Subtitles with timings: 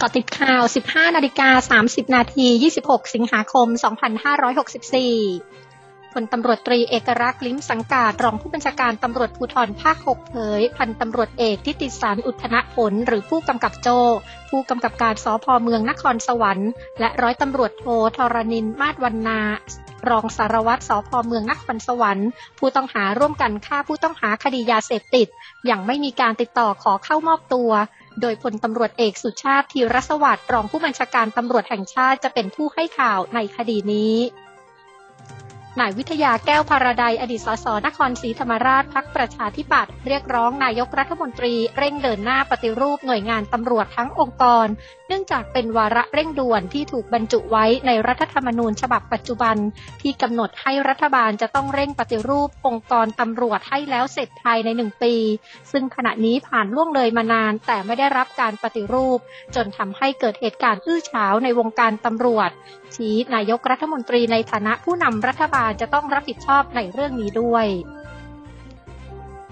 [0.00, 2.46] กาะติดข่าว 15 นาฬิกา 30 นาที
[2.80, 3.66] 26 สิงหาคม
[4.50, 13.88] 2564 พลตำรวจตรีเอกรักษ์ลิ้มสังกาดรองผู้บัญชาการตำรวจภูธรภาค 6 เผย พันตำรวจเอกทิติสารอุทนผล หรือผู้กำกับโจ
[14.50, 16.70] ผู้กำกับการสพเมืองนครสวรรค์
[17.00, 17.84] และร้อยตำรวจโท
[18.16, 19.40] ธรณินมาศวรรณา
[20.10, 22.28] รองสารวัตรสพเมืองนครสวรรค์
[22.58, 25.28] ผู้ต้องหาร่วมกันฆ่าผู้ต้องหาคดียาเสพติด
[25.66, 27.70] อย่างไม่มีการติดต่อขอเข้ามอบตัว
[28.22, 34.14] โดยพลตำรวจเอกสุชาติธีรสวัสดิ์รองผู้บัญชาการตำรวจแห่งชาติจะเป็นผู้ให้ข่าวในคดีนี้
[35.80, 44.66] นายวิทยาแก้วพาราไดอดีตสสนครศรีธรรมราชพักประชาธิปัตย์เรียกร้องนายกรัฐมนตรีเร่งเดินหน้าปฏิรูปหน่วยงานตำรวจทั้งองค์กร
[45.08, 49.56] เนื่องจากเป็นวาระเร่งด่วนที่ถูกบรรจุไว้ในรัฐธรรมนูญฉบับปัจจุบัน
[50.02, 55.14] ที่กำหนดให้รัฐบาลจะต้องเร่งปฏิรูปองค์กรตำรวจให้แล้วเสร็จภายในหนึ่งปี
[55.72, 59.18] ซึ่งขณะนี้ผ่านล่วงเลยมานาน แต่ไม่ได้รับการปฏิรูป
[59.54, 62.50] จนทำให้เกิดเหตุการณ์อื้อฉาวในวงการตำรวจ
[62.96, 67.66] ชี้นายกรัฐมนตรีในฐานะผู้นำรัฐบาลจะต้องรับผิดชอบในเรื่องนี้ด้วย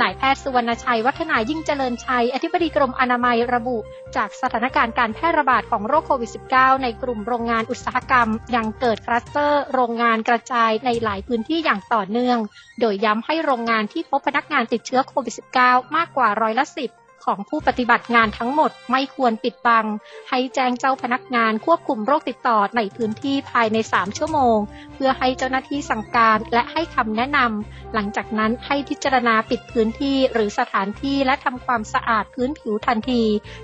[0.00, 3.78] นายแพทย์สุวรรณชัย วัฒนายิ่งเจริญชัย อธิบดีกรมอนามัยระบุ
[4.16, 12.38] จากสถานการณ์การแพร่ระบาดของโรคโควิด -19 ในกลุ่มโรงงานอุตสาหกรรม ยังเกิดคลัสเตอร์ โรงงานกระจายในหลายพื้นที่อย่างต่อเนื่อง
[12.80, 15.34] โดยย้ำให้โรงงานที่พบพนักงานติดเชื้อโควิด
[15.64, 16.90] -19 มากกว่าร้อยละสิบ
[17.24, 19.86] ของผู้ปฏิบัติงานทั้งหมดไม่ควรปิดบัง
[20.30, 24.58] ให้แจ้งเจ้าพนักงานควบคุมโรคติดต่อในพื้นที่ภายใน 3 ชั่วโมง
[24.94, 33.22] เพื่อให้เจ้าหน้าที่สั่งการและให้คำแนะนำ หลังจากนั้นให้พิจารณาปิดพื้นที่หรือสถานที่และทำความสะอาดพื้นผิวทันที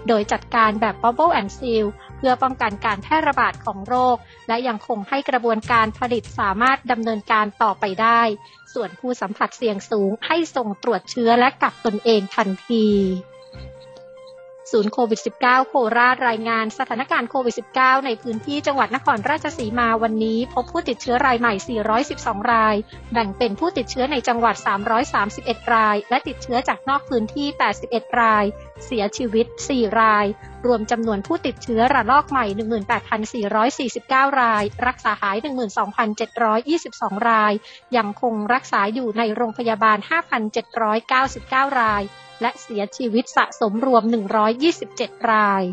[0.08, 4.16] โดยจัดการแบบ Bubble and Seal เพื่อป้องกันการแพร่ระบาดของโรค
[4.48, 8.22] และยังคงให้กระบวนการผลิตสามารถดำเนินการต่อไปได้
[8.74, 12.86] ส่วนผู้สัมผัสเสี่ยงสูงให้ส่งตรวจเชื้อและกักตนเองทันที
[14.72, 21.54] ศูนย์โควิด -19 โคราชรายงานสถานการณ์โควิด -19 ในพื้นที่จังหวัดนครราชสีมาวันนี้ พบผู้ติดเชื้อรายใหม่
[22.06, 22.76] 412 ราย
[23.12, 24.56] แบ่งเป็นผู้ติดเชื้อในจังหวัด
[25.14, 27.46] 331 ราย และติดเชื้อจากนอกพื้นที่
[27.84, 28.44] 81 ราย
[28.84, 30.26] เสียชีวิต 4 ราย
[30.66, 32.46] รวมจำนวนผู้ติดเชื้อระลอกใหม่
[33.48, 35.36] 18,449 ราย รักษาหาย
[36.32, 37.52] 12,722 ราย
[37.96, 39.98] ยังคงรักษาอยู่ในโรงพยาบาล
[40.68, 42.02] 5,799 ราย
[42.42, 44.02] และเสียชีวิตสะสมรวม
[44.66, 45.64] 127 ราย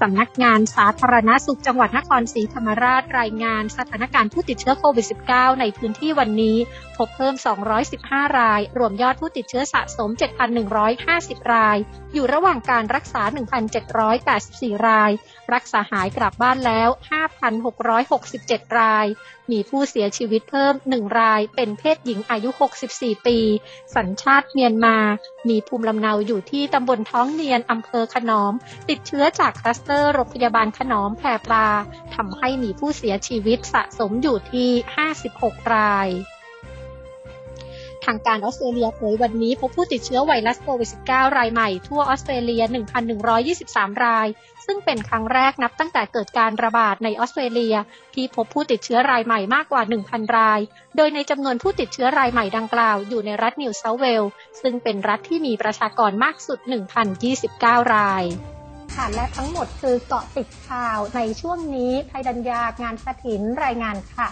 [0.00, 6.56] สำนักงานสาธารณาสุขจังหวัดนครศรีธรรมราชรายงานสถานการณ์ผู้ติดเชื้อโควิด -19 ในพื้นที่วันนี้
[6.96, 7.34] พบเพิ่ม
[7.86, 10.10] 215 ราย รวมยอดผู้ติดเชื้อสะสม
[10.80, 11.76] 7,150 ราย
[12.12, 13.22] อยู่ระหว่างการรักษา
[14.04, 15.10] 1,784 ราย
[15.54, 16.88] รักษาหายกลับบ้านแล้ว
[18.02, 19.06] 5,667 ราย
[19.52, 22.50] มีผู้เสียชีวิตเพิ่ม 1 ราย เป็นเพศหญิงอายุ
[22.88, 23.38] 64 ปี
[23.96, 24.96] สัญชาติเมียนมา
[25.48, 28.52] มีภูมิลำเนาอยู่ที่ตำบลท้องเนียนอำเภอขนอม
[28.88, 31.68] ติดเชื้อจากคลัสเตอร์โรงพยาบาลขนอมแพรปลา
[32.14, 34.70] ทำให้มีผู้เสียชีวิตสะสมอยู่ที่
[35.22, 36.08] 56 ราย
[38.04, 42.62] ทางการออสเตรเลียเผยวันนี้พบผู้ติดเชื้อไวรัสโควิด -19 รายใหม่ทั่วออสเตรเลีย
[43.34, 44.28] 1,123 ราย
[44.66, 47.76] ซึ่งเป็นครั้งแรกนับตั้งแต่เกิดการระบาดในออสเตรเลีย
[48.14, 50.60] ที่พบผู้ติดเชื้อรายใหม่มากกว่า 1,000 ราย
[50.96, 56.58] โดยในจำนวนผู้ติดเชื้อรายใหม่ดังกล่าวอยู่ในรัฐนิวเซาท์เวลส์ซึ่งเป็นรัฐที่มีประชากรมากสุด
[57.26, 58.24] 1,029 ราย
[58.94, 64.28] ค่ะ และทั้งหมดคือเกาะติดข่าวในช่วงนี้ไทยดัญญางานสถินรายงานค่ะ